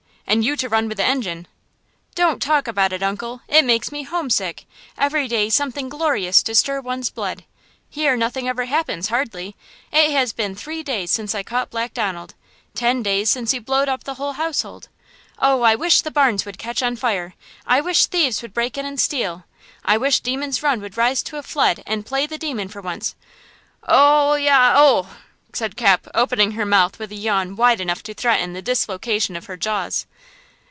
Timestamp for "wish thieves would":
17.81-18.53